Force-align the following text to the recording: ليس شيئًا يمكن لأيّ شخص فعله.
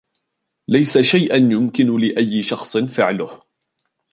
ليس 0.67 0.97
شيئًا 0.97 1.35
يمكن 1.37 1.97
لأيّ 1.97 2.43
شخص 2.43 2.77
فعله. 2.77 3.41